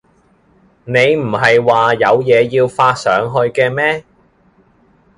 [0.85, 4.03] 你唔喺話有嘢要發上去嘅咩？